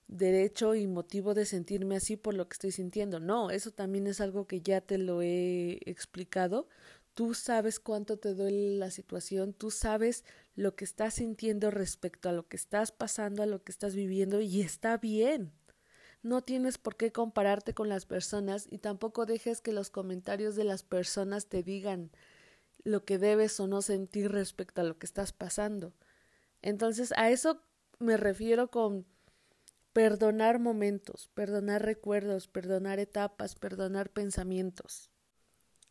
derecho 0.08 0.74
y 0.74 0.88
motivo 0.88 1.36
de 1.36 1.46
sentirme 1.46 1.96
así 1.96 2.18
por 2.18 2.34
lo 2.34 2.50
que 2.50 2.54
estoy 2.54 2.72
sintiendo. 2.72 3.20
No, 3.20 3.52
eso 3.52 3.70
también 3.70 4.08
es 4.08 4.20
algo 4.20 4.48
que 4.48 4.62
ya 4.62 4.82
te 4.82 4.98
lo 4.98 5.22
he 5.22 5.78
explicado. 5.86 6.68
Tú 7.14 7.36
sabes 7.36 7.80
cuánto 7.80 8.18
te 8.18 8.34
duele 8.34 8.78
la 8.78 8.90
situación, 8.90 9.54
tú 9.54 9.70
sabes 9.70 10.26
lo 10.56 10.76
que 10.76 10.86
estás 10.86 11.14
sintiendo 11.14 11.70
respecto 11.70 12.30
a 12.30 12.34
lo 12.34 12.48
que 12.48 12.58
estás 12.58 12.92
pasando, 12.92 13.44
a 13.44 13.46
lo 13.46 13.64
que 13.64 13.72
estás 13.72 13.94
viviendo 13.94 14.42
y 14.42 14.62
está 14.62 14.98
bien. 14.98 15.52
No 16.24 16.42
tienes 16.42 16.80
por 16.80 16.96
qué 16.96 17.12
compararte 17.12 17.76
con 17.76 17.90
las 17.90 18.08
personas 18.08 18.68
y 18.72 18.80
tampoco 18.80 19.28
dejes 19.28 19.62
que 19.62 19.72
los 19.72 19.92
comentarios 19.92 20.56
de 20.56 20.64
las 20.64 20.82
personas 20.82 21.46
te 21.46 21.62
digan 21.62 22.10
lo 22.84 23.06
que 23.06 23.18
debes 23.18 23.60
o 23.60 23.68
no 23.68 23.82
sentir 23.82 24.32
respecto 24.32 24.82
a 24.82 24.84
lo 24.84 24.98
que 24.98 25.06
estás 25.06 25.34
pasando. 25.34 25.94
Entonces, 26.62 27.14
a 27.18 27.30
eso 27.30 27.62
me 28.00 28.18
refiero 28.18 28.70
con 28.70 29.06
perdonar 29.94 30.60
momentos, 30.60 31.30
perdonar 31.34 31.84
recuerdos, 31.84 32.48
perdonar 32.48 33.00
etapas, 33.00 33.56
perdonar 33.56 34.10
pensamientos. 34.10 35.10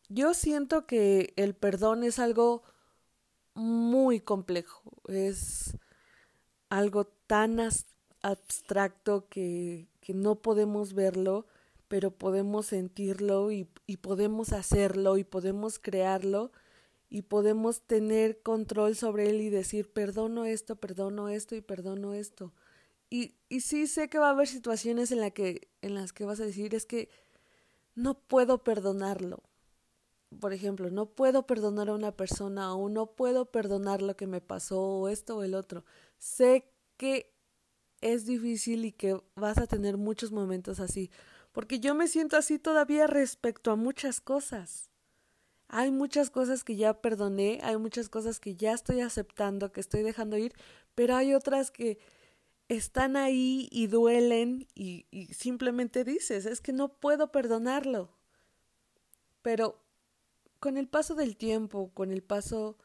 Yo 0.08 0.34
siento 0.34 0.86
que 0.86 1.32
el 1.36 1.54
perdón 1.54 2.02
es 2.02 2.18
algo 2.18 2.62
muy 3.54 4.20
complejo, 4.20 4.82
es 5.08 5.76
algo 6.68 7.04
tan 7.26 7.58
abstracto 8.22 9.28
que 9.28 9.90
que 10.00 10.14
no 10.14 10.36
podemos 10.36 10.94
verlo, 10.94 11.46
pero 11.88 12.10
podemos 12.10 12.66
sentirlo 12.66 13.52
y, 13.52 13.68
y 13.86 13.98
podemos 13.98 14.52
hacerlo 14.52 15.18
y 15.18 15.24
podemos 15.24 15.78
crearlo 15.78 16.52
y 17.10 17.22
podemos 17.22 17.82
tener 17.82 18.40
control 18.40 18.94
sobre 18.94 19.28
él 19.28 19.40
y 19.40 19.50
decir 19.50 19.92
perdono 19.92 20.44
esto, 20.44 20.76
perdono 20.76 21.28
esto 21.28 21.56
y 21.56 21.60
perdono 21.60 22.14
esto. 22.14 22.54
Y, 23.10 23.34
y 23.48 23.62
sí 23.62 23.88
sé 23.88 24.08
que 24.08 24.20
va 24.20 24.28
a 24.28 24.30
haber 24.30 24.46
situaciones 24.46 25.10
en, 25.10 25.20
la 25.20 25.32
que, 25.32 25.68
en 25.82 25.96
las 25.96 26.12
que 26.12 26.24
vas 26.24 26.38
a 26.38 26.44
decir 26.44 26.72
es 26.76 26.86
que 26.86 27.10
no 27.96 28.14
puedo 28.14 28.62
perdonarlo. 28.62 29.42
Por 30.38 30.52
ejemplo, 30.52 30.88
no 30.90 31.06
puedo 31.06 31.48
perdonar 31.48 31.88
a 31.88 31.94
una 31.94 32.12
persona 32.12 32.72
o 32.74 32.88
no 32.88 33.06
puedo 33.16 33.46
perdonar 33.46 34.00
lo 34.00 34.16
que 34.16 34.28
me 34.28 34.40
pasó 34.40 34.80
o 34.80 35.08
esto 35.08 35.38
o 35.38 35.42
el 35.42 35.56
otro. 35.56 35.84
Sé 36.18 36.70
que 36.96 37.34
es 38.00 38.24
difícil 38.24 38.84
y 38.84 38.92
que 38.92 39.20
vas 39.34 39.58
a 39.58 39.66
tener 39.66 39.96
muchos 39.96 40.30
momentos 40.30 40.78
así, 40.78 41.10
porque 41.50 41.80
yo 41.80 41.96
me 41.96 42.06
siento 42.06 42.36
así 42.36 42.60
todavía 42.60 43.08
respecto 43.08 43.72
a 43.72 43.76
muchas 43.76 44.20
cosas. 44.20 44.89
Hay 45.72 45.92
muchas 45.92 46.30
cosas 46.30 46.64
que 46.64 46.74
ya 46.74 47.00
perdoné, 47.00 47.60
hay 47.62 47.76
muchas 47.76 48.08
cosas 48.08 48.40
que 48.40 48.56
ya 48.56 48.72
estoy 48.72 49.02
aceptando, 49.02 49.70
que 49.70 49.78
estoy 49.78 50.02
dejando 50.02 50.36
ir, 50.36 50.52
pero 50.96 51.14
hay 51.14 51.32
otras 51.32 51.70
que 51.70 52.00
están 52.68 53.16
ahí 53.16 53.68
y 53.70 53.86
duelen 53.86 54.66
y, 54.74 55.06
simplemente 55.32 56.02
dices, 56.02 56.44
es 56.44 56.60
que 56.60 56.72
no 56.72 56.88
puedo 56.88 57.30
perdonarlo. 57.30 58.10
Pero 59.42 59.80
con 60.58 60.76
el 60.76 60.88
paso 60.88 61.14
del 61.14 61.36
tiempo, 61.36 61.92
con 61.94 62.10
el 62.10 62.24
paso 62.24 62.76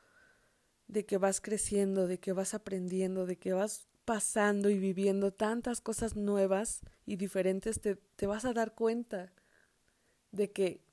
de 0.88 1.08
que 1.08 1.18
vas 1.18 1.42
creciendo, 1.42 2.06
de 2.06 2.20
que 2.20 2.34
vas 2.34 2.54
aprendiendo, 2.54 3.25
de 3.25 3.38
que 3.39 3.54
vas 3.54 3.88
pasando 4.06 4.70
y 4.70 4.77
viviendo 4.77 5.34
tantas 5.34 5.82
cosas 5.82 6.15
nuevas 6.15 6.82
y 7.08 7.15
diferentes, 7.15 7.82
te, 7.82 7.96
te 7.96 8.27
vas 8.27 8.46
a 8.46 8.54
dar 8.54 8.75
cuenta 8.75 9.34
de 10.32 10.51
que 10.51 10.85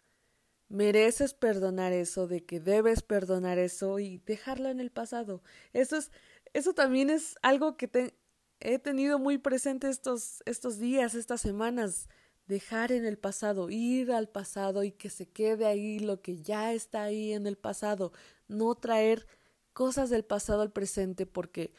mereces 0.72 1.34
perdonar 1.34 1.92
eso, 1.92 2.26
de 2.26 2.44
que 2.44 2.58
debes 2.58 3.02
perdonar 3.02 3.58
eso 3.58 3.98
y 3.98 4.18
dejarlo 4.18 4.70
en 4.70 4.80
el 4.80 4.90
pasado. 4.90 5.42
Eso 5.74 5.96
es, 5.96 6.10
eso 6.54 6.72
también 6.72 7.10
es 7.10 7.36
algo 7.42 7.76
que 7.76 7.88
te, 7.88 8.14
he 8.58 8.78
tenido 8.78 9.18
muy 9.18 9.36
presente 9.36 9.88
estos, 9.88 10.42
estos 10.46 10.78
días, 10.78 11.14
estas 11.14 11.42
semanas. 11.42 12.08
Dejar 12.46 12.90
en 12.90 13.04
el 13.04 13.18
pasado, 13.18 13.70
ir 13.70 14.12
al 14.12 14.28
pasado 14.28 14.82
y 14.82 14.92
que 14.92 15.10
se 15.10 15.28
quede 15.28 15.66
ahí 15.66 15.98
lo 16.00 16.22
que 16.22 16.42
ya 16.42 16.72
está 16.72 17.02
ahí 17.04 17.32
en 17.32 17.46
el 17.46 17.56
pasado, 17.56 18.12
no 18.48 18.74
traer 18.74 19.26
cosas 19.72 20.10
del 20.10 20.24
pasado 20.24 20.62
al 20.62 20.72
presente 20.72 21.24
porque 21.24 21.72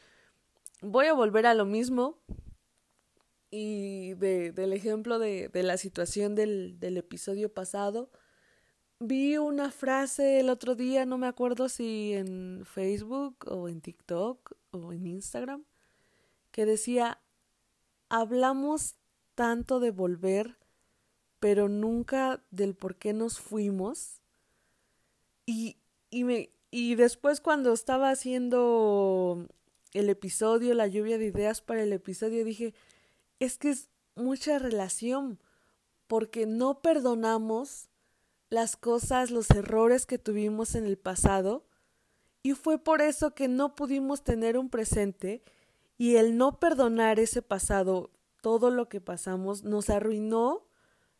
voy 0.80 1.06
a 1.06 1.12
volver 1.12 1.46
a 1.46 1.54
lo 1.54 1.66
mismo 1.66 2.18
y 3.50 4.14
de, 4.14 4.52
del 4.52 4.72
ejemplo 4.72 5.18
de, 5.18 5.48
de 5.48 5.62
la 5.62 5.76
situación 5.76 6.34
del, 6.34 6.78
del 6.80 6.96
episodio 6.96 7.52
pasado. 7.52 8.10
Vi 9.00 9.36
una 9.38 9.70
frase 9.70 10.40
el 10.40 10.48
otro 10.48 10.76
día, 10.76 11.04
no 11.04 11.18
me 11.18 11.26
acuerdo 11.26 11.68
si 11.68 12.12
en 12.14 12.62
Facebook 12.64 13.36
o 13.46 13.68
en 13.68 13.80
TikTok 13.80 14.52
o 14.70 14.92
en 14.92 15.06
Instagram, 15.06 15.64
que 16.52 16.64
decía, 16.64 17.20
hablamos 18.08 18.94
tanto 19.34 19.80
de 19.80 19.90
volver, 19.90 20.56
pero 21.40 21.68
nunca 21.68 22.42
del 22.50 22.74
por 22.74 22.96
qué 22.96 23.12
nos 23.12 23.40
fuimos. 23.40 24.20
Y, 25.44 25.76
y, 26.10 26.24
me, 26.24 26.50
y 26.70 26.94
después 26.94 27.40
cuando 27.40 27.72
estaba 27.72 28.10
haciendo 28.10 29.48
el 29.92 30.08
episodio, 30.08 30.72
la 30.74 30.86
lluvia 30.86 31.18
de 31.18 31.26
ideas 31.26 31.60
para 31.60 31.82
el 31.82 31.92
episodio, 31.92 32.44
dije, 32.44 32.74
es 33.40 33.58
que 33.58 33.70
es 33.70 33.88
mucha 34.14 34.58
relación, 34.58 35.40
porque 36.06 36.46
no 36.46 36.80
perdonamos 36.80 37.88
las 38.50 38.76
cosas, 38.76 39.30
los 39.30 39.50
errores 39.50 40.06
que 40.06 40.18
tuvimos 40.18 40.74
en 40.74 40.86
el 40.86 40.96
pasado, 40.96 41.66
y 42.42 42.52
fue 42.52 42.78
por 42.78 43.00
eso 43.00 43.34
que 43.34 43.48
no 43.48 43.74
pudimos 43.74 44.22
tener 44.22 44.58
un 44.58 44.70
presente, 44.70 45.42
y 45.96 46.16
el 46.16 46.36
no 46.36 46.58
perdonar 46.58 47.20
ese 47.20 47.42
pasado, 47.42 48.10
todo 48.42 48.70
lo 48.70 48.88
que 48.88 49.00
pasamos, 49.00 49.64
nos 49.64 49.90
arruinó 49.90 50.66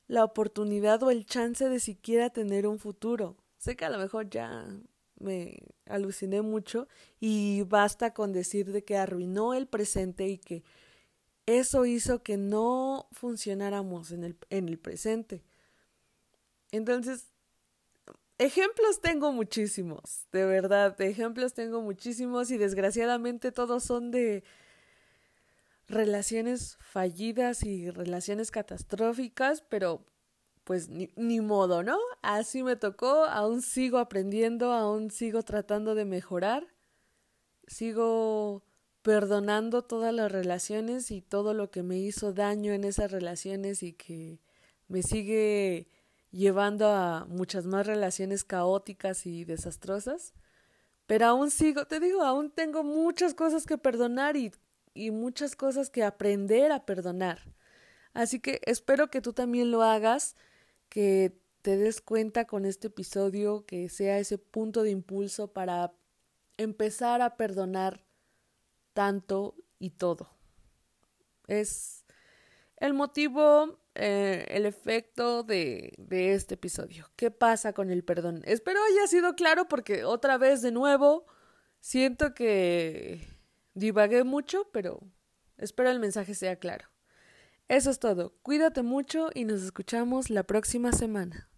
la 0.07 0.25
oportunidad 0.25 1.03
o 1.03 1.11
el 1.11 1.25
chance 1.25 1.69
de 1.69 1.81
siquiera 1.81 2.31
tener 2.31 2.67
un 2.67 2.79
futuro. 2.79 3.37
Sé 3.57 3.77
que 3.77 3.85
a 3.85 3.91
lo 3.91 3.99
mejor 3.99 4.29
ya 4.29 4.67
me 5.19 5.59
aluciné 5.87 6.43
mucho 6.43 6.89
y 7.21 7.63
basta 7.63 8.13
con 8.13 8.33
decir 8.33 8.73
de 8.73 8.85
que 8.85 8.97
arruinó 8.97 9.55
el 9.55 9.67
presente 9.67 10.29
y 10.29 10.39
que 10.39 10.63
eso 11.47 11.87
hizo 11.87 12.23
que 12.23 12.37
no 12.37 13.09
funcionáramos 13.13 14.11
en 14.13 14.25
el, 14.25 14.37
en 14.51 14.69
el 14.69 14.79
presente. 14.79 15.43
Entonces, 16.71 17.31
ejemplos 18.39 19.01
tengo 19.01 19.33
muchísimos, 19.33 20.27
de 20.33 20.45
verdad, 20.45 21.01
ejemplos 21.01 21.55
tengo 21.55 21.81
muchísimos 21.81 22.51
y 22.51 22.59
desgraciadamente 22.59 23.53
todos 23.53 23.85
son 23.85 24.11
de 24.11 24.43
relaciones 25.89 26.77
fallidas 26.81 27.63
y 27.63 27.91
relaciones 27.91 28.51
catastróficas, 28.51 29.63
pero 29.63 30.05
pues 30.65 30.89
ni, 30.89 31.11
ni, 31.17 31.41
modo, 31.41 31.83
¿no? 31.83 31.99
Así 32.23 32.63
me 32.63 32.77
tocó, 32.77 33.25
aún 33.25 33.61
sigo 33.61 33.99
aprendiendo, 33.99 34.73
aún 34.73 35.11
sigo 35.11 35.43
tratando 35.43 35.95
de 35.95 36.07
mejorar, 36.07 36.67
sigo 37.67 38.65
perdonando 39.03 39.83
todas 39.83 40.15
las 40.15 40.33
relaciones 40.33 41.11
y 41.11 41.21
todo 41.21 41.53
lo 41.53 41.71
que 41.71 41.83
me 41.83 41.99
hizo 41.99 42.33
daño 42.33 42.73
en 42.73 42.85
esas 42.85 43.11
relaciones 43.13 43.83
y 43.83 43.93
que 43.93 44.41
me 44.89 45.03
sigue 45.03 45.89
llevando 46.35 46.89
a 46.89 47.27
muchas 47.29 47.65
más 47.65 47.87
relaciones 47.87 48.45
caóticas 48.45 49.25
y 49.25 49.45
desastrosas. 49.45 50.35
Pero 51.07 51.27
aún 51.27 51.51
sigo, 51.51 51.87
te 51.87 52.01
digo, 52.01 52.23
aún 52.23 52.51
tengo 52.51 52.83
muchas 52.83 53.35
cosas 53.35 53.67
que 53.67 53.79
perdonar 53.79 54.37
y, 54.37 54.53
y 54.95 55.11
muchas 55.11 55.55
cosas 55.55 55.91
que 55.91 56.03
aprender 56.03 56.73
a 56.73 56.85
perdonar. 56.85 57.41
Así 58.15 58.41
que 58.41 58.61
espero 58.65 59.11
que 59.11 59.21
tú 59.21 59.33
también 59.33 59.71
lo 59.71 59.83
hagas 59.83 60.35
que 60.89 61.39
te 61.63 61.77
des 61.77 62.01
cuenta 62.01 62.47
con 62.47 62.65
este 62.65 62.89
episodio, 62.89 63.65
que 63.67 63.89
sea 63.89 64.19
ese 64.19 64.39
punto 64.39 64.83
de 64.83 64.91
impulso 64.91 65.53
para 65.53 65.93
empezar 66.57 67.23
a 67.23 67.37
perdonar 67.37 68.05
tanto 68.93 69.57
y 69.79 69.91
todo. 69.91 70.31
Es 71.47 72.05
el 72.77 72.95
motivo, 72.95 73.79
eh, 73.95 74.47
el 74.49 74.67
efecto 74.67 75.43
de, 75.43 75.95
de 75.99 76.35
este 76.35 76.55
episodio. 76.55 77.11
¿Qué 77.17 77.31
pasa 77.31 77.73
con 77.73 77.91
el 77.91 78.05
perdón? 78.05 78.43
Espero 78.45 78.81
haya 78.83 79.07
sido 79.07 79.35
claro 79.35 79.69
porque 79.69 80.05
otra 80.05 80.39
vez 80.39 80.63
de 80.63 80.73
nuevo 80.73 81.27
siento 81.81 82.35
que 82.35 83.29
divagué 83.75 84.25
mucho, 84.25 84.69
pero 84.73 85.01
espero 85.59 85.91
el 85.91 86.01
mensaje 86.01 86.35
sea 86.35 86.57
claro. 86.57 86.89
Eso 87.69 87.91
es 87.91 87.99
todo. 87.99 88.35
Cuídate 88.43 88.83
mucho 88.83 89.31
y 89.35 89.45
nos 89.45 89.63
escuchamos 89.63 90.29
la 90.29 90.43
próxima 90.43 90.93
semana. 90.93 91.49